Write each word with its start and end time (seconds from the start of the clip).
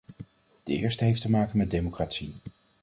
De 0.63 0.73
eerste 0.73 1.03
heeft 1.03 1.21
te 1.21 1.29
maken 1.29 1.57
met 1.57 1.71
democratie. 1.71 2.33